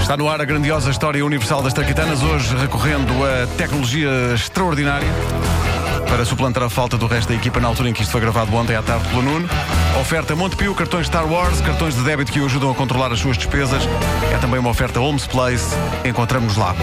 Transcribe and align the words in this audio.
Está 0.00 0.16
no 0.16 0.26
ar 0.26 0.40
a 0.40 0.44
grandiosa 0.46 0.90
história 0.90 1.22
universal 1.22 1.60
das 1.60 1.74
traquitanas, 1.74 2.22
hoje 2.22 2.56
recorrendo 2.56 3.12
a 3.24 3.46
tecnologia 3.58 4.08
extraordinária 4.34 5.08
para 6.08 6.24
suplantar 6.24 6.62
a 6.62 6.70
falta 6.70 6.96
do 6.96 7.06
resto 7.06 7.28
da 7.28 7.34
equipa 7.34 7.60
na 7.60 7.68
altura 7.68 7.90
em 7.90 7.92
que 7.92 8.00
isto 8.00 8.12
foi 8.12 8.22
gravado 8.22 8.54
ontem 8.56 8.74
à 8.74 8.82
tarde 8.82 9.06
pelo 9.08 9.20
Nuno. 9.20 9.48
Oferta 10.00 10.34
Montepio, 10.34 10.74
cartões 10.74 11.08
Star 11.08 11.30
Wars, 11.30 11.60
cartões 11.60 11.94
de 11.94 12.02
débito 12.02 12.32
que 12.32 12.40
o 12.40 12.46
ajudam 12.46 12.70
a 12.70 12.74
controlar 12.74 13.12
as 13.12 13.20
suas 13.20 13.36
despesas. 13.36 13.82
É 14.32 14.38
também 14.38 14.58
uma 14.58 14.70
oferta 14.70 14.98
Homes 14.98 15.26
Place. 15.26 15.74
Encontramos 16.06 16.56
lá. 16.56 16.74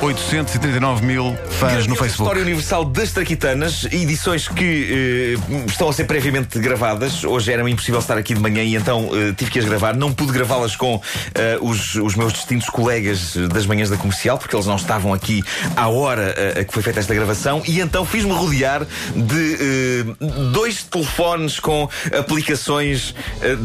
839 0.00 1.04
mil 1.04 1.36
fãs 1.58 1.86
no 1.88 1.96
Facebook. 1.96 2.22
História 2.22 2.42
Universal 2.42 2.84
das 2.84 3.10
Traquitanas, 3.10 3.84
edições 3.90 4.46
que 4.46 5.36
eh, 5.36 5.66
estão 5.66 5.88
a 5.88 5.92
ser 5.92 6.04
previamente 6.04 6.56
gravadas. 6.60 7.24
Hoje 7.24 7.52
era-me 7.52 7.72
impossível 7.72 7.98
estar 7.98 8.16
aqui 8.16 8.32
de 8.32 8.40
manhã 8.40 8.62
e 8.62 8.76
então 8.76 9.10
eh, 9.12 9.32
tive 9.36 9.50
que 9.50 9.58
as 9.58 9.64
gravar. 9.64 9.96
Não 9.96 10.12
pude 10.12 10.30
gravá-las 10.30 10.76
com 10.76 11.02
eh, 11.34 11.58
os, 11.60 11.96
os, 11.96 12.14
meus 12.14 12.32
distintos 12.32 12.70
colegas 12.70 13.34
das 13.52 13.66
manhãs 13.66 13.90
da 13.90 13.96
comercial, 13.96 14.38
porque 14.38 14.54
eles 14.54 14.66
não 14.66 14.76
estavam 14.76 15.12
aqui 15.12 15.42
à 15.76 15.88
hora 15.88 16.34
a 16.60 16.64
que 16.64 16.72
foi 16.72 16.82
feita 16.82 17.00
esta 17.00 17.12
gravação. 17.12 17.60
E 17.66 17.80
então 17.80 18.06
fiz-me 18.06 18.32
rodear 18.32 18.86
de 19.16 20.04
dois 20.52 20.84
telefones 20.84 21.58
com 21.58 21.88
aplicações 22.16 23.14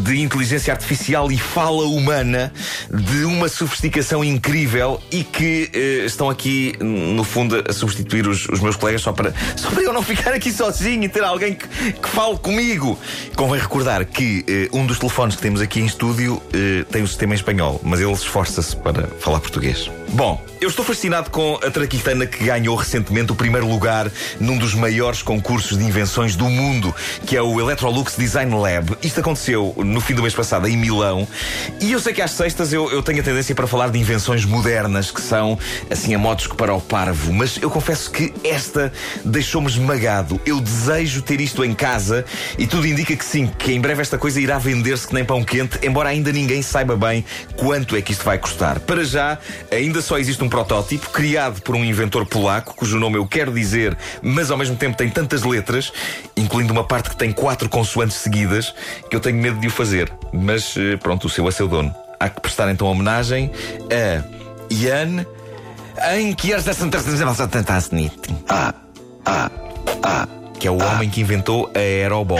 de 0.03 0.19
inteligência 0.19 0.73
artificial 0.73 1.31
e 1.31 1.37
fala 1.37 1.85
humana 1.85 2.51
de 2.89 3.23
uma 3.23 3.47
sofisticação 3.47 4.23
incrível 4.23 5.01
e 5.11 5.23
que 5.23 5.69
estão 6.05 6.22
aqui, 6.29 6.73
no 6.79 7.23
fundo, 7.23 7.63
a 7.67 7.73
substituir 7.73 8.27
os, 8.27 8.47
os, 8.47 8.59
meus 8.59 8.75
colegas 8.75 9.01
só 9.01 9.11
para, 9.11 9.33
só 9.55 9.69
para 9.69 9.83
eu 9.83 9.93
não 9.93 10.01
ficar 10.01 10.33
aqui 10.33 10.51
sozinho 10.51 11.03
e 11.03 11.09
ter 11.09 11.23
alguém 11.23 11.55
que, 11.55 11.67
que 11.93 12.09
fale 12.09 12.37
comigo. 12.37 12.97
Convém 13.35 13.59
recordar 13.59 14.05
que 14.05 14.69
uh, 14.73 14.77
um 14.77 14.85
dos 14.85 14.99
telefones 14.99 15.35
que 15.35 15.41
temos 15.41 15.61
aqui 15.61 15.79
em 15.79 15.85
estúdio 15.85 16.35
uh, 16.35 16.85
tem 16.91 17.01
o 17.01 17.05
um 17.05 17.07
sistema 17.07 17.33
em 17.33 17.37
espanhol, 17.37 17.79
mas 17.83 17.99
ele 17.99 18.11
esforça-se 18.11 18.75
para 18.75 19.07
falar 19.19 19.39
português. 19.39 19.89
Bom, 20.13 20.39
eu 20.61 20.69
estou 20.69 20.85
fascinado 20.85 21.31
com 21.31 21.55
a 21.55 21.71
traquitana 21.71 22.27
que 22.27 22.45
ganhou 22.45 22.75
recentemente 22.75 23.31
o 23.31 23.35
primeiro 23.35 23.67
lugar 23.67 24.11
num 24.39 24.59
dos 24.59 24.75
maiores 24.75 25.23
concursos 25.23 25.75
de 25.75 25.83
invenções 25.83 26.35
do 26.35 26.45
mundo, 26.45 26.93
que 27.25 27.35
é 27.35 27.41
o 27.41 27.59
Electrolux 27.59 28.15
Design 28.15 28.53
Lab. 28.53 28.95
Isto 29.01 29.21
aconteceu 29.21 29.73
no 29.75 29.99
fim 29.99 30.13
do 30.13 30.21
mês 30.21 30.35
passado 30.35 30.67
em 30.67 30.77
Milão. 30.77 31.27
E 31.81 31.91
eu 31.91 31.99
sei 31.99 32.13
que 32.13 32.21
às 32.21 32.29
sextas 32.29 32.71
eu, 32.71 32.91
eu 32.91 33.01
tenho 33.01 33.21
a 33.21 33.23
tendência 33.23 33.55
para 33.55 33.65
falar 33.65 33.89
de 33.89 33.97
invenções 33.97 34.45
modernas, 34.45 35.09
que 35.09 35.19
são 35.19 35.57
assim 35.89 36.13
a 36.13 36.19
modos 36.19 36.45
que 36.45 36.55
para 36.55 36.75
o 36.75 36.79
parvo. 36.79 37.33
Mas 37.33 37.57
eu 37.59 37.71
confesso 37.71 38.11
que 38.11 38.31
esta 38.43 38.93
deixou-me 39.25 39.67
esmagado. 39.67 40.39
Eu 40.45 40.61
desejo 40.61 41.23
ter 41.23 41.41
isto 41.41 41.65
em 41.65 41.73
casa 41.73 42.23
e 42.55 42.67
tudo 42.67 42.85
indica 42.85 43.15
que 43.15 43.25
sim, 43.25 43.47
que 43.57 43.73
em 43.73 43.81
breve 43.81 44.03
esta 44.03 44.19
coisa 44.19 44.39
irá 44.39 44.59
vender-se 44.59 45.07
que 45.07 45.13
nem 45.15 45.25
pão 45.25 45.43
quente, 45.43 45.79
embora 45.81 46.09
ainda 46.09 46.31
ninguém 46.31 46.61
saiba 46.61 46.95
bem 46.95 47.25
quanto 47.57 47.95
é 47.95 48.01
que 48.01 48.11
isto 48.11 48.23
vai 48.23 48.37
custar. 48.37 48.79
Para 48.79 49.03
já, 49.03 49.39
ainda 49.71 50.02
só 50.03 50.17
existe 50.17 50.43
um 50.43 50.49
protótipo 50.49 51.09
criado 51.09 51.61
por 51.61 51.75
um 51.75 51.83
inventor 51.83 52.25
polaco, 52.25 52.75
cujo 52.75 52.99
nome 52.99 53.17
eu 53.17 53.25
quero 53.25 53.51
dizer, 53.51 53.97
mas 54.21 54.51
ao 54.51 54.57
mesmo 54.57 54.75
tempo 54.75 54.97
tem 54.97 55.09
tantas 55.09 55.43
letras, 55.43 55.91
incluindo 56.35 56.71
uma 56.71 56.83
parte 56.83 57.09
que 57.09 57.15
tem 57.15 57.31
quatro 57.31 57.69
consoantes 57.69 58.17
seguidas, 58.17 58.73
que 59.09 59.15
eu 59.15 59.19
tenho 59.19 59.37
medo 59.37 59.59
de 59.59 59.67
o 59.67 59.71
fazer. 59.71 60.11
Mas 60.31 60.75
eh, 60.77 60.97
pronto, 60.97 61.27
o 61.27 61.29
seu 61.29 61.47
é 61.47 61.51
seu 61.51 61.67
dono. 61.67 61.93
Há 62.19 62.29
que 62.29 62.41
prestar 62.41 62.69
então 62.69 62.87
homenagem 62.87 63.51
a 65.99 66.15
em 66.15 66.33
que 66.33 66.51
esta 66.51 66.73
Ah, 68.49 68.73
ah, 69.25 69.51
ah 70.03 70.42
que 70.63 70.67
é 70.69 70.71
o 70.71 70.81
ah. 70.81 70.93
homem 70.93 71.09
que 71.09 71.19
inventou 71.19 71.69
a 71.75 71.79
Aerobol. 71.79 72.39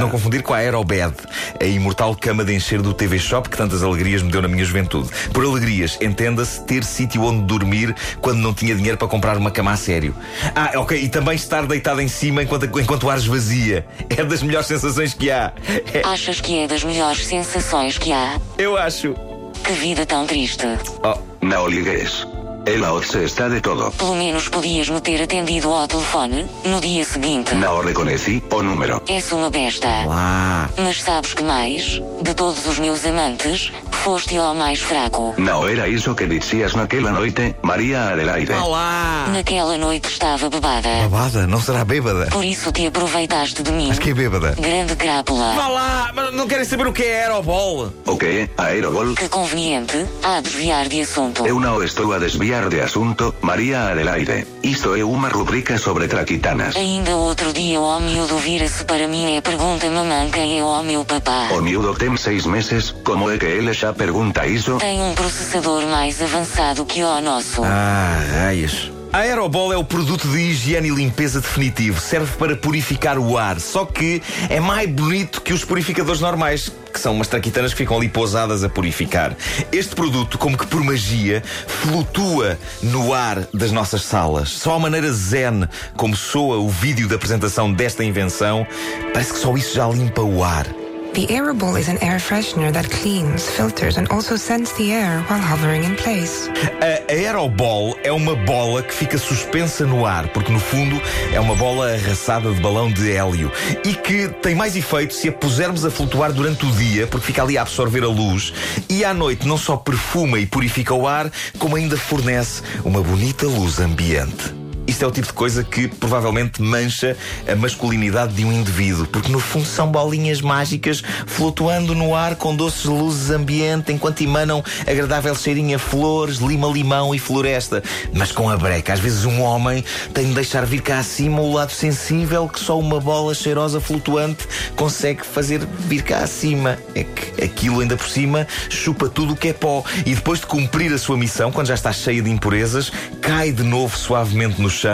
Não 0.00 0.10
confundir 0.10 0.42
com 0.42 0.52
a 0.52 0.56
Aerobed, 0.56 1.14
a 1.60 1.64
imortal 1.64 2.12
cama 2.16 2.44
de 2.44 2.52
encher 2.52 2.82
do 2.82 2.92
TV 2.92 3.16
Shop 3.16 3.48
que 3.48 3.56
tantas 3.56 3.80
alegrias 3.80 4.22
me 4.22 4.32
deu 4.32 4.42
na 4.42 4.48
minha 4.48 4.64
juventude. 4.64 5.08
Por 5.32 5.44
alegrias, 5.44 5.96
entenda-se 6.00 6.64
ter 6.64 6.82
sítio 6.82 7.22
onde 7.22 7.44
dormir 7.44 7.94
quando 8.20 8.38
não 8.38 8.52
tinha 8.52 8.74
dinheiro 8.74 8.98
para 8.98 9.06
comprar 9.06 9.36
uma 9.36 9.52
cama 9.52 9.70
a 9.70 9.76
sério. 9.76 10.16
Ah, 10.52 10.72
ok, 10.80 11.00
e 11.00 11.08
também 11.08 11.36
estar 11.36 11.64
deitado 11.64 12.00
em 12.00 12.08
cima 12.08 12.42
enquanto, 12.42 12.64
enquanto 12.64 13.04
o 13.04 13.10
ar 13.10 13.18
esvazia. 13.18 13.86
É 14.10 14.24
das 14.24 14.42
melhores 14.42 14.66
sensações 14.66 15.14
que 15.14 15.30
há. 15.30 15.52
É... 15.94 16.02
Achas 16.04 16.40
que 16.40 16.58
é 16.58 16.66
das 16.66 16.82
melhores 16.82 17.24
sensações 17.24 17.96
que 17.98 18.10
há? 18.10 18.36
Eu 18.58 18.76
acho. 18.76 19.14
Que 19.62 19.72
vida 19.74 20.04
tão 20.04 20.26
triste. 20.26 20.66
Oh, 21.04 21.16
não 21.40 21.68
ligues. 21.68 22.26
Ela 22.68 23.02
se 23.02 23.24
está 23.24 23.48
de 23.48 23.62
todo. 23.62 23.90
Pelo 23.92 24.14
menos 24.14 24.46
podias 24.50 24.90
me 24.90 25.00
ter 25.00 25.22
atendido 25.22 25.72
ao 25.72 25.88
telefone 25.88 26.46
no 26.66 26.78
dia 26.82 27.02
seguinte. 27.02 27.54
Não 27.54 27.80
reconheci 27.80 28.44
o 28.50 28.62
número. 28.62 29.00
És 29.08 29.32
uma 29.32 29.48
besta. 29.48 29.88
Lá. 30.04 30.68
Mas 30.76 31.02
sabes 31.02 31.32
que 31.32 31.42
mais? 31.42 31.98
De 32.20 32.34
todos 32.34 32.66
os 32.66 32.78
meus 32.78 33.06
amantes, 33.06 33.72
foste 33.90 34.38
o 34.38 34.54
mais 34.54 34.80
fraco. 34.80 35.34
Não 35.38 35.66
era 35.66 35.88
isso 35.88 36.14
que 36.14 36.26
dizias 36.26 36.74
naquela 36.74 37.10
noite, 37.10 37.56
Maria 37.62 38.10
Adelaide. 38.10 38.52
Olá! 38.52 39.28
Naquela 39.32 39.78
noite 39.78 40.10
estava 40.10 40.50
bebada. 40.50 40.90
Bebada? 41.04 41.46
Não 41.46 41.62
será 41.62 41.86
bêbada? 41.86 42.26
Por 42.26 42.44
isso 42.44 42.70
te 42.70 42.86
aproveitaste 42.86 43.62
de 43.62 43.72
mim. 43.72 43.88
Mas 43.88 43.98
que 43.98 44.10
é 44.10 44.14
bêbada? 44.14 44.54
Grande 44.60 44.94
crápula. 44.94 45.54
Vá 45.54 45.68
lá! 45.68 46.12
Mas 46.14 46.27
querem 46.58 46.70
saber 46.70 46.86
o 46.88 46.92
que 46.92 47.04
é 47.04 47.22
Aerobol? 47.22 47.92
O 48.04 48.16
que? 48.16 48.50
Aerobol? 48.56 49.14
Que 49.14 49.28
conveniente. 49.28 50.04
A 50.24 50.40
desviar 50.40 50.88
de 50.88 51.02
assunto. 51.02 51.46
Eu 51.46 51.60
não 51.60 51.80
estou 51.84 52.12
a 52.12 52.18
desviar 52.18 52.68
de 52.68 52.80
assunto, 52.80 53.32
María 53.40 53.90
Adelaide. 53.90 54.44
Isto 54.62 54.96
é 54.96 55.04
uma 55.04 55.28
rubrica 55.28 55.78
sobre 55.78 56.08
traquitanas. 56.08 56.74
Ainda 56.74 57.14
outro 57.14 57.52
dia 57.52 57.80
o 57.80 58.00
miúdo 58.00 58.38
vira-se 58.38 58.84
para 58.84 59.06
mim 59.06 59.36
e 59.36 59.40
pergunta 59.40 59.88
mamãe 59.88 60.30
quem 60.30 60.58
é 60.58 60.64
o 60.64 60.82
meu 60.82 61.04
papá. 61.04 61.48
O 61.52 61.62
miúdo 61.62 61.94
tem 61.94 62.16
seis 62.16 62.44
meses, 62.44 62.90
como 63.04 63.30
é 63.30 63.38
que 63.38 63.46
ele 63.46 63.72
já 63.72 63.92
pergunta 63.92 64.44
isso? 64.44 64.78
Tem 64.78 65.00
um 65.00 65.14
processador 65.14 65.86
mais 65.86 66.20
avançado 66.20 66.84
que 66.84 67.04
o 67.04 67.20
nosso. 67.20 67.62
Ah, 67.62 68.18
raios. 68.32 68.97
A 69.10 69.20
Aerobol 69.20 69.72
é 69.72 69.76
o 69.76 69.84
produto 69.84 70.28
de 70.28 70.38
higiene 70.38 70.88
e 70.88 70.94
limpeza 70.94 71.40
definitivo. 71.40 71.98
Serve 71.98 72.36
para 72.36 72.54
purificar 72.54 73.18
o 73.18 73.38
ar. 73.38 73.58
Só 73.58 73.86
que 73.86 74.22
é 74.50 74.60
mais 74.60 74.88
bonito 74.90 75.40
que 75.40 75.52
os 75.52 75.64
purificadores 75.64 76.20
normais, 76.20 76.70
que 76.92 77.00
são 77.00 77.14
umas 77.14 77.26
traquitanas 77.26 77.72
que 77.72 77.78
ficam 77.78 77.96
ali 77.96 78.08
pousadas 78.08 78.62
a 78.62 78.68
purificar. 78.68 79.34
Este 79.72 79.94
produto, 79.94 80.36
como 80.36 80.58
que 80.58 80.66
por 80.66 80.84
magia, 80.84 81.42
flutua 81.66 82.58
no 82.82 83.14
ar 83.14 83.46
das 83.54 83.72
nossas 83.72 84.02
salas. 84.02 84.50
Só 84.50 84.74
a 84.74 84.78
maneira 84.78 85.10
zen 85.10 85.66
como 85.96 86.14
soa 86.14 86.58
o 86.58 86.68
vídeo 86.68 87.08
da 87.08 87.16
apresentação 87.16 87.72
desta 87.72 88.04
invenção, 88.04 88.66
parece 89.14 89.32
que 89.32 89.38
só 89.38 89.56
isso 89.56 89.74
já 89.74 89.88
limpa 89.88 90.20
o 90.20 90.44
ar. 90.44 90.66
The 91.14 91.26
Aerobol 91.26 91.78
is 91.78 91.88
an 91.88 91.98
air 92.02 92.18
freshener 92.18 92.72
that 92.72 92.88
cleans, 92.90 93.48
filters 93.48 93.96
and 93.96 94.08
also 94.08 94.36
scents 94.36 94.72
the 94.74 94.92
air 94.92 95.20
while 95.22 95.40
hovering 95.40 95.82
in 95.82 95.96
place. 95.96 96.48
A 96.80 97.12
Aerobol 97.12 97.96
é 98.04 98.12
uma 98.12 98.36
bola 98.36 98.82
que 98.82 98.94
fica 98.94 99.18
suspensa 99.18 99.84
no 99.84 100.06
ar, 100.06 100.28
porque 100.28 100.52
no 100.52 100.60
fundo 100.60 101.00
é 101.32 101.40
uma 101.40 101.56
bola 101.56 101.92
arraçada 101.92 102.52
de 102.52 102.60
balão 102.60 102.92
de 102.92 103.10
hélio 103.10 103.50
e 103.84 103.94
que 103.94 104.28
tem 104.42 104.54
mais 104.54 104.76
efeito 104.76 105.12
se 105.14 105.28
a 105.28 105.32
pusermos 105.32 105.84
a 105.84 105.90
flutuar 105.90 106.32
durante 106.32 106.64
o 106.64 106.70
dia, 106.72 107.06
porque 107.06 107.26
fica 107.26 107.42
ali 107.42 107.58
a 107.58 107.62
absorver 107.62 108.04
a 108.04 108.08
luz, 108.08 108.52
e 108.88 109.04
à 109.04 109.12
noite 109.12 109.46
não 109.46 109.58
só 109.58 109.76
perfuma 109.76 110.38
e 110.38 110.46
purifica 110.46 110.94
o 110.94 111.06
ar, 111.06 111.30
como 111.58 111.74
ainda 111.74 111.96
fornece 111.96 112.62
uma 112.84 113.02
bonita 113.02 113.46
luz 113.46 113.80
ambiente. 113.80 114.57
Isto 114.98 115.04
é 115.04 115.08
o 115.08 115.12
tipo 115.12 115.28
de 115.28 115.32
coisa 115.32 115.62
que 115.62 115.86
provavelmente 115.86 116.60
mancha 116.60 117.16
a 117.46 117.54
masculinidade 117.54 118.34
de 118.34 118.44
um 118.44 118.52
indivíduo, 118.52 119.06
porque 119.06 119.30
no 119.30 119.38
fundo 119.38 119.64
são 119.64 119.86
bolinhas 119.92 120.40
mágicas 120.40 121.04
flutuando 121.24 121.94
no 121.94 122.16
ar 122.16 122.34
com 122.34 122.52
doces 122.52 122.84
luzes 122.84 123.30
ambiente 123.30 123.92
enquanto 123.92 124.22
emanam 124.22 124.60
agradável 124.84 125.36
cheirinho 125.36 125.76
a 125.76 125.78
flores, 125.78 126.38
lima-limão 126.38 127.14
e 127.14 127.18
floresta. 127.20 127.80
Mas 128.12 128.32
com 128.32 128.50
a 128.50 128.56
breca, 128.56 128.92
às 128.92 128.98
vezes 128.98 129.24
um 129.24 129.40
homem 129.40 129.84
tem 130.12 130.26
de 130.26 130.34
deixar 130.34 130.66
vir 130.66 130.82
cá 130.82 130.98
acima 130.98 131.42
o 131.42 131.52
lado 131.52 131.70
sensível 131.70 132.48
que 132.48 132.58
só 132.58 132.76
uma 132.76 132.98
bola 132.98 133.32
cheirosa 133.36 133.80
flutuante 133.80 134.48
consegue 134.74 135.24
fazer 135.24 135.60
vir 135.78 136.02
cá 136.02 136.24
acima. 136.24 136.76
É 136.92 137.04
que 137.04 137.44
aquilo 137.44 137.78
ainda 137.78 137.96
por 137.96 138.08
cima 138.08 138.48
chupa 138.68 139.08
tudo 139.08 139.34
o 139.34 139.36
que 139.36 139.50
é 139.50 139.52
pó 139.52 139.84
e 140.04 140.12
depois 140.12 140.40
de 140.40 140.46
cumprir 140.46 140.92
a 140.92 140.98
sua 140.98 141.16
missão, 141.16 141.52
quando 141.52 141.68
já 141.68 141.74
está 141.74 141.92
cheia 141.92 142.20
de 142.20 142.32
impurezas, 142.32 142.90
cai 143.20 143.52
de 143.52 143.62
novo 143.62 143.96
suavemente 143.96 144.60
no 144.60 144.68
chão 144.68 144.87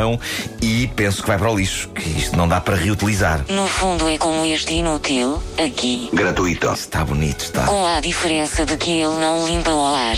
e 0.61 0.88
penso 0.96 1.23
que 1.23 1.29
vai 1.29 1.38
para 1.38 1.50
o 1.50 1.56
lixo, 1.56 1.88
que 1.91 2.08
isto 2.08 2.37
não 2.37 2.49
dá 2.49 2.61
para 2.61 2.76
reutilizar. 2.76 3.44
No 3.49 3.67
fundo 3.67 4.08
é 4.08 4.19
como 4.19 4.44
este 4.44 4.75
inútil, 4.75 5.43
aqui. 5.58 6.08
Gratuito. 6.12 6.73
Está 6.73 7.05
bonito, 7.05 7.44
está. 7.44 7.64
Com 7.64 7.87
a 7.87 8.00
diferença 8.00 8.64
de 8.64 8.76
que 8.76 8.91
ele 8.91 9.17
não 9.20 9.46
limpa 9.46 9.70
o 9.70 9.85
ar. 9.85 10.17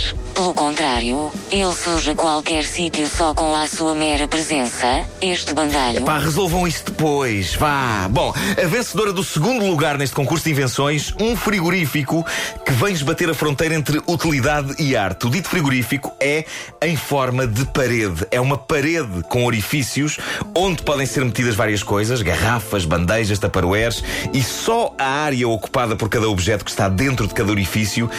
Contrário, 0.87 1.31
ele 1.51 1.73
surge 1.73 2.11
a 2.11 2.15
qualquer 2.15 2.63
sítio 2.63 3.05
só 3.07 3.33
com 3.33 3.53
a 3.53 3.67
sua 3.67 3.93
mera 3.93 4.25
presença, 4.25 5.05
este 5.19 5.53
bandalho. 5.53 6.01
Pá, 6.05 6.17
resolvam 6.17 6.65
isso 6.65 6.85
depois, 6.85 7.55
vá. 7.55 8.07
Bom, 8.09 8.33
a 8.33 8.67
vencedora 8.67 9.11
do 9.11 9.21
segundo 9.21 9.65
lugar 9.65 9.97
neste 9.97 10.15
concurso 10.15 10.45
de 10.45 10.51
invenções, 10.51 11.13
um 11.19 11.35
frigorífico 11.35 12.25
que 12.65 12.71
vem 12.71 12.93
esbater 12.93 13.29
a 13.29 13.33
fronteira 13.33 13.75
entre 13.75 14.01
utilidade 14.07 14.81
e 14.81 14.95
arte. 14.95 15.27
O 15.27 15.29
dito 15.29 15.49
frigorífico 15.49 16.15
é 16.21 16.45
em 16.81 16.95
forma 16.95 17.45
de 17.45 17.65
parede. 17.65 18.25
É 18.31 18.39
uma 18.39 18.57
parede 18.57 19.23
com 19.27 19.43
orifícios 19.43 20.17
onde 20.55 20.83
podem 20.83 21.05
ser 21.05 21.25
metidas 21.25 21.53
várias 21.53 21.83
coisas, 21.83 22.21
garrafas, 22.21 22.85
bandejas, 22.85 23.37
taparoeiros, 23.37 24.01
e 24.33 24.41
só 24.41 24.95
a 24.97 25.05
área 25.05 25.49
ocupada 25.49 25.97
por 25.97 26.07
cada 26.07 26.29
objeto 26.29 26.63
que 26.63 26.71
está 26.71 26.87
dentro 26.87 27.27
de 27.27 27.33
cada 27.33 27.51
orifício 27.51 28.09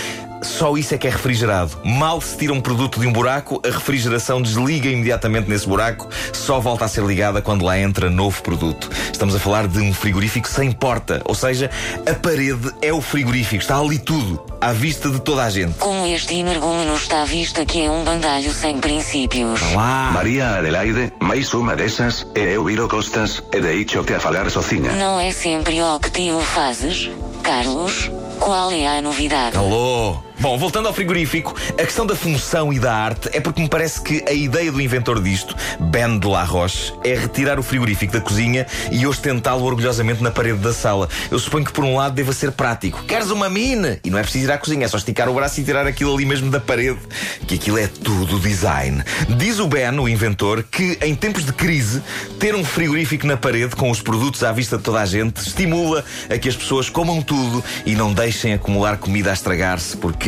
só 0.43 0.77
isso 0.77 0.95
é 0.95 0.99
que 0.99 1.07
é 1.07 1.11
refrigerado. 1.11 1.79
Mal 1.85 2.21
se 2.21 2.37
tira 2.37 2.53
um 2.53 2.61
produto 2.61 3.01
de 3.01 3.07
um 3.07 3.13
buraco, 3.13 3.61
a 3.65 3.71
refrigeração 3.71 4.41
desliga 4.41 4.89
imediatamente 4.89 5.49
nesse 5.49 5.67
buraco, 5.67 6.09
só 6.33 6.61
volta 6.61 6.85
a 6.85 6.89
ser 6.89 7.05
ligada 7.05 7.43
quando 7.43 7.65
lá 7.65 7.79
entra 7.79 8.11
novo 8.11 8.43
produto. 8.43 8.91
Estamos 9.13 9.35
a 9.35 9.39
falar 9.39 9.67
de 9.67 9.79
um 9.79 9.93
frigorífico 9.93 10.49
sem 10.49 10.73
porta, 10.73 11.23
ou 11.25 11.35
seja, 11.35 11.71
a 12.09 12.15
parede 12.15 12.73
é 12.83 12.93
o 12.93 13.01
frigorífico, 13.01 13.63
está 13.63 13.79
ali 13.79 13.99
tudo, 13.99 14.43
à 14.61 14.73
vista 14.73 15.11
de 15.11 15.21
toda 15.21 15.45
a 15.45 15.51
gente. 15.51 15.75
Como 15.79 16.07
este 16.07 16.35
energúmeno 16.35 16.95
está 16.95 17.23
à 17.23 17.25
vista 17.25 17.65
que 17.65 17.83
é 17.83 17.91
um 17.91 18.05
bandalho 18.05 18.53
sem 18.53 18.79
princípios. 18.79 19.61
Lá. 19.73 20.11
María 20.13 20.57
Adelaide, 20.57 21.13
máis 21.21 21.53
unha 21.55 21.77
desas, 21.77 22.27
e 22.35 22.41
eu 22.41 22.65
viro 22.65 22.89
costas, 22.89 23.43
e 23.53 23.61
deixo-te 23.61 24.15
a 24.15 24.21
falar 24.21 24.51
sozinha. 24.51 24.93
Não 24.93 25.19
é 25.19 25.33
sempre 25.33 25.83
o 25.83 25.99
que 25.99 26.11
te 26.11 26.31
o 26.31 26.41
fazes, 26.41 27.11
Carlos? 27.43 28.11
Qual 28.39 28.71
é 28.71 28.99
a 28.99 29.03
novidade? 29.03 29.57
Alô? 29.57 30.28
Bom, 30.41 30.57
voltando 30.57 30.87
ao 30.87 30.95
frigorífico, 30.95 31.53
a 31.73 31.85
questão 31.85 32.07
da 32.07 32.15
função 32.15 32.73
e 32.73 32.79
da 32.79 32.95
arte 32.95 33.29
é 33.33 33.41
porque 33.41 33.61
me 33.61 33.69
parece 33.69 34.01
que 34.01 34.25
a 34.25 34.33
ideia 34.33 34.71
do 34.71 34.81
inventor 34.81 35.21
disto, 35.21 35.57
Ben 35.81 36.17
de 36.17 36.29
La 36.29 36.45
Roche, 36.45 36.93
é 37.03 37.13
retirar 37.13 37.59
o 37.59 37.63
frigorífico 37.63 38.13
da 38.13 38.21
cozinha 38.21 38.65
e 38.93 39.05
ostentá-lo 39.05 39.65
orgulhosamente 39.65 40.23
na 40.23 40.31
parede 40.31 40.59
da 40.59 40.73
sala. 40.73 41.09
Eu 41.29 41.41
suponho 41.41 41.65
que 41.65 41.73
por 41.73 41.83
um 41.83 41.97
lado 41.97 42.15
deva 42.15 42.33
ser 42.33 42.53
prático. 42.53 43.03
Queres 43.03 43.33
uma 43.33 43.51
mine? 43.51 43.99
E 44.05 44.11
não 44.11 44.19
é 44.19 44.23
preciso 44.23 44.45
ir 44.45 44.53
à 44.53 44.57
cozinha, 44.59 44.85
é 44.85 44.89
só 44.89 44.97
esticar 44.97 45.29
o 45.29 45.35
braço 45.35 45.61
e 45.61 45.65
tirar 45.65 45.89
aquilo 45.89 46.15
ali 46.15 46.25
mesmo 46.25 46.53
da 46.53 46.61
parede. 46.61 47.01
Que 47.49 47.57
aquilo 47.57 47.77
é 47.77 47.89
tudo 47.89 48.39
design. 48.39 49.03
Diz 49.37 49.59
o 49.59 49.67
Ben, 49.67 49.99
o 49.99 50.09
inventor, 50.09 50.63
que 50.63 50.99
em 51.03 51.17
tempos 51.17 51.45
de 51.45 51.53
crise, 51.53 52.01
ter 52.39 52.55
um 52.55 52.65
frigorífico 52.65 53.27
na 53.27 53.37
parede 53.37 53.75
com 53.75 53.91
os 53.91 54.01
produtos 54.01 54.45
à 54.45 54.53
vista 54.53 54.77
de 54.77 54.85
toda 54.85 55.01
a 55.01 55.07
gente 55.07 55.39
estimula 55.39 56.05
a 56.31 56.39
que 56.39 56.49
as 56.49 56.57
pessoas 56.57 56.89
comam 56.89 57.21
tudo 57.21 57.65
e 57.85 57.97
não 57.97 58.13
deixem 58.13 58.55
acumular 58.55 58.99
comida 58.99 59.31
a 59.31 59.35
estragar-se, 59.35 59.97
porque 59.97 60.28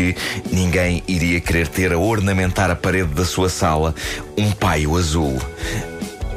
ninguém 0.51 1.03
iria 1.07 1.41
querer 1.41 1.69
ter 1.69 1.93
a 1.93 1.99
ornamentar 1.99 2.71
a 2.71 2.77
parede 2.77 3.15
da 3.15 3.25
sua 3.25 3.49
sala 3.49 3.95
um 4.37 4.51
paio 4.53 4.97
azul. 4.97 5.39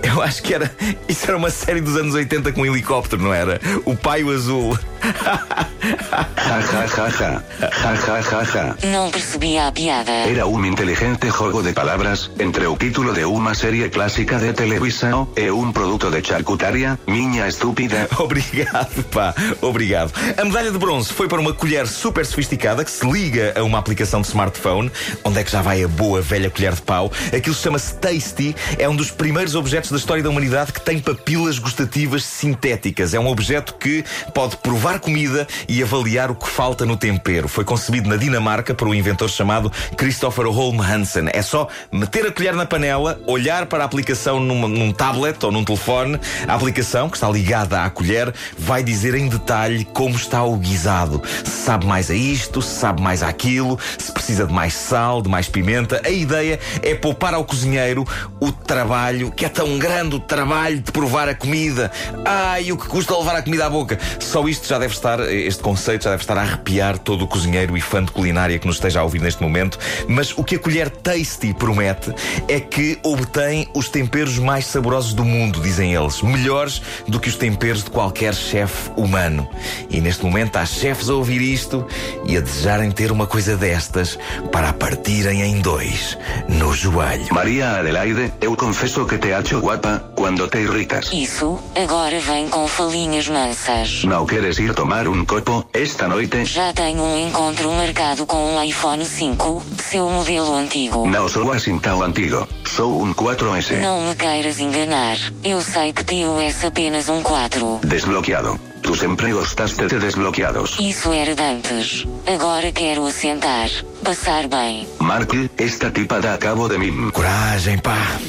Eu 0.04 0.22
acho 0.22 0.44
que 0.44 0.54
era. 0.54 0.70
Isso 1.08 1.26
era 1.28 1.38
uma 1.38 1.50
série 1.50 1.80
dos 1.80 1.96
anos 1.96 2.14
80 2.14 2.52
com 2.52 2.62
um 2.62 2.66
helicóptero, 2.66 3.22
não 3.22 3.34
era? 3.34 3.60
O 3.86 3.96
paio 3.96 4.30
azul. 4.32 4.78
Ja, 5.04 6.60
ja, 6.60 6.86
ja, 6.86 7.08
ja. 7.20 7.44
Ja, 7.84 7.94
ja, 8.08 8.22
ja, 8.22 8.44
ja. 8.54 8.76
Não 8.90 9.12
percebi 9.12 9.58
a 9.58 9.72
piada. 9.72 10.12
Era 10.12 10.46
un 10.46 10.66
inteligente 10.66 11.30
jogo 11.30 11.62
de 11.62 11.74
palabras 11.74 12.32
entre 12.40 12.68
o 12.68 12.78
título 12.78 13.12
de 13.12 13.26
unha 13.26 13.54
serie 13.54 13.90
clásica 13.90 14.40
de 14.40 14.54
televisão 14.54 15.28
e 15.36 15.52
un 15.52 15.74
produto 15.74 16.08
de 16.10 16.24
charcutaria, 16.24 16.98
miña 17.08 17.48
estúpida. 17.48 18.08
Obrigado, 18.20 19.04
pá, 19.12 19.36
obrigado. 19.62 20.14
A 20.38 20.46
medalha 20.46 20.72
de 20.72 20.78
bronze 20.78 21.12
foi 21.12 21.28
para 21.28 21.40
uma 21.40 21.54
colher 21.54 21.88
super 21.88 22.26
sofisticada 22.26 22.86
que 22.86 22.92
se 22.92 23.06
liga 23.06 23.54
a 23.58 23.64
uma 23.64 23.80
aplicação 23.80 24.22
de 24.22 24.28
smartphone. 24.28 24.92
Onde 25.24 25.40
é 25.40 25.44
que 25.44 25.52
já 25.52 25.62
vai 25.62 25.84
a 25.84 25.88
boa 25.88 26.22
velha 26.22 26.50
colher 26.50 26.74
de 26.74 26.82
pau? 26.82 27.12
Aquilo 27.36 27.56
chama-se 27.56 27.96
Tasty, 27.96 28.56
é 28.78 28.88
um 28.88 28.96
dos 28.96 29.12
primeiros 29.12 29.56
objetos 29.56 29.92
da 29.92 29.98
história 29.98 30.24
da 30.24 30.30
humanidade 30.30 30.72
que 30.72 30.80
tem 30.80 31.00
papilas 31.00 31.60
gustativas 31.60 32.24
sintéticas. 32.24 33.14
É 33.14 33.20
um 33.20 33.28
objeto 33.28 33.76
que 33.76 34.04
pode 34.34 34.56
provar 34.58 34.93
comida 35.00 35.48
e 35.68 35.82
avaliar 35.84 36.32
o 36.32 36.36
que 36.36 36.48
falta 36.50 36.86
no 36.86 36.96
tempero. 36.98 37.48
Foi 37.48 37.64
concebido 37.64 38.10
na 38.10 38.16
Dinamarca 38.16 38.74
por 38.74 38.88
um 38.88 38.94
inventor 38.94 39.30
chamado 39.30 39.72
Christopher 39.98 40.48
Holm 40.48 40.80
Hansen. 40.82 41.30
É 41.34 41.42
só 41.42 41.68
meter 41.92 42.26
a 42.28 42.32
colher 42.32 42.54
na 42.56 42.66
panela, 42.66 43.20
olhar 43.28 43.66
para 43.66 43.84
a 43.84 43.86
aplicação 43.86 44.40
numa- 44.40 44.68
num 44.68 44.92
tablet 44.92 45.44
ou 45.44 45.52
num 45.52 45.64
telefone. 45.64 46.20
A 46.48 46.54
aplicação, 46.56 47.10
que 47.10 47.18
está 47.18 47.30
ligada 47.30 47.84
à 47.84 47.90
colher, 47.90 48.34
vai 48.58 48.84
dizer 48.84 49.16
em 49.16 49.28
detalhe 49.28 49.86
como 49.94 50.16
está 50.16 50.44
o 50.44 50.56
guisado. 50.58 51.22
Se 51.44 51.64
sabe 51.66 51.86
mais 51.86 52.10
a 52.12 52.16
isto, 52.16 52.62
se 52.62 52.80
sabe 52.80 53.02
mais 53.02 53.24
àquilo, 53.24 53.80
se 53.98 54.12
precisa 54.12 54.46
de 54.46 54.54
mais 54.54 54.74
sal, 54.74 55.22
de 55.22 55.30
mais 55.30 55.48
pimenta. 55.48 56.02
A 56.06 56.10
ideia 56.10 56.60
é 56.82 56.94
poupar 56.96 57.34
ao 57.34 57.44
cozinheiro 57.46 58.06
o 58.40 58.52
trabalho, 58.52 59.32
que 59.32 59.46
é 59.46 59.50
tão 59.50 59.78
grande 59.78 60.16
o 60.16 60.20
trabalho 60.20 60.80
de 60.80 60.92
provar 60.92 61.28
a 61.30 61.36
comida. 61.36 61.92
Ai, 62.26 62.72
o 62.72 62.78
que 62.78 62.88
custa 62.88 63.18
levar 63.18 63.36
a 63.36 63.42
comida 63.42 63.66
à 63.66 63.70
boca. 63.70 63.98
Só 64.20 64.48
isto 64.48 64.68
já 64.68 64.78
deve 64.84 64.96
estar, 64.96 65.20
este 65.32 65.64
conceito 65.64 66.04
já 66.04 66.10
deve 66.10 66.24
estar 66.24 66.38
a 66.38 66.42
arrepiar 66.42 66.98
todo 66.98 67.24
o 67.24 67.28
cozinheiro 67.28 67.78
e 67.78 67.82
fã 67.82 68.04
de 68.04 68.12
culinária 68.12 68.60
que 68.60 68.68
nos 68.68 68.76
esteja 68.76 69.00
a 69.00 69.04
ouvir 69.04 69.22
neste 69.22 69.42
momento. 69.42 69.80
Mas 70.10 70.38
o 70.38 70.44
que 70.44 70.56
a 70.56 70.60
colher 70.60 70.90
Tasty 70.90 71.54
promete 71.54 72.14
é 72.50 72.60
que 72.60 73.00
obtém 73.02 73.70
os 73.74 73.88
temperos 73.88 74.38
mais 74.38 74.66
saborosos 74.66 75.14
do 75.14 75.24
mundo, 75.24 75.62
dizem 75.62 75.94
eles. 75.94 76.22
Melhores 76.22 76.82
do 77.08 77.18
que 77.18 77.30
os 77.30 77.36
temperos 77.36 77.84
de 77.84 77.92
qualquer 77.92 78.34
chefe 78.36 78.92
humano. 78.98 79.48
E 79.90 80.02
neste 80.02 80.26
momento 80.26 80.58
há 80.58 80.66
chefes 80.66 81.10
a 81.10 81.14
ouvir 81.14 81.42
isto 81.42 81.88
e 82.26 82.36
a 82.36 82.42
desejarem 82.42 82.92
ter 82.92 83.10
uma 83.10 83.26
coisa 83.26 83.56
destas 83.56 84.20
para 84.52 84.70
a 84.70 84.74
partirem 84.74 85.44
em 85.44 85.62
dois 85.62 86.18
no 86.50 86.74
joelho. 86.74 87.28
María 87.32 87.78
Adelaide, 87.78 88.34
eu 88.42 88.54
confeso 88.58 89.06
que 89.06 89.18
te 89.18 89.32
acho 89.32 89.60
guapa 89.62 90.04
quando 90.14 90.46
te 90.50 90.58
irritas. 90.58 91.10
Isso, 91.14 91.58
agora 91.74 92.20
vem 92.20 92.50
com 92.50 92.68
falinhas 92.68 93.30
mansas. 93.30 94.04
Não 94.04 94.26
queres 94.26 94.60
ir 94.60 94.73
tomar 94.74 95.08
um 95.08 95.24
copo 95.26 95.66
esta 95.74 96.08
noite? 96.08 96.46
Já 96.46 96.74
tenho 96.74 97.02
um 97.02 97.28
encontro 97.28 97.72
marcado 97.72 98.26
com 98.26 98.56
um 98.56 98.64
iPhone 98.64 99.06
5, 99.06 99.64
seu 99.90 100.10
modelo 100.10 100.56
antigo. 100.56 101.08
Não 101.08 101.30
sou 101.30 101.52
assim 101.52 101.78
tão 101.80 102.02
antigo. 102.02 102.48
Sou 102.66 103.02
um 103.02 103.14
4S. 103.14 103.80
Não 103.80 104.02
me 104.08 104.16
queiras 104.16 104.60
enganar. 104.60 105.18
Eu 105.44 105.62
sei 105.62 105.94
que 105.94 106.04
teu 106.04 106.40
é 106.40 106.54
apenas 106.66 107.10
um 107.10 107.22
4. 107.22 107.80
Desbloqueado. 107.84 108.60
Tus 108.82 109.00
sempre 109.00 109.32
gostaste 109.32 109.86
de 109.86 109.98
desbloqueados. 110.00 110.78
Isso 110.80 111.12
era 111.14 111.34
de 111.34 111.42
antes. 111.42 112.06
Agora 112.28 112.72
quero 112.72 113.06
assentar. 113.06 113.70
Passar 114.04 114.48
bem. 114.48 114.88
Mark, 115.00 115.32
esta 115.58 115.90
tipa 115.92 116.20
dá 116.20 116.38
cabo 116.38 116.68
de 116.68 116.78
mim. 116.78 117.10
Coragem, 117.12 117.78
pá. 117.78 118.20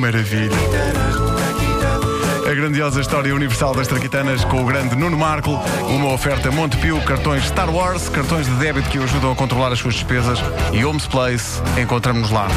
maravilha. 0.02 0.58
A 2.50 2.54
grandiosa 2.56 3.00
história 3.00 3.34
universal 3.36 3.76
das 3.76 3.88
traquitanas 3.88 4.44
com 4.44 4.64
o 4.64 4.66
grande 4.66 4.96
Nuno 4.96 5.16
Marco, 5.16 5.52
uma 5.88 6.12
oferta 6.12 6.52
Montepio, 6.52 7.00
cartões 7.02 7.46
Star 7.46 7.70
Wars, 7.70 8.10
cartões 8.10 8.48
de 8.48 8.54
débito 8.56 8.90
que 8.90 8.98
o 8.98 9.04
ajudam 9.04 9.32
a 9.32 9.36
controlar 9.36 9.72
as 9.72 9.78
suas 9.78 9.94
despesas 9.94 10.40
e 10.74 10.84
Homes 10.84 11.06
Place. 11.06 11.62
Encontramos-nos 11.80 12.32
lá. 12.32 12.48